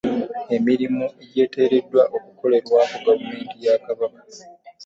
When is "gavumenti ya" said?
3.05-3.75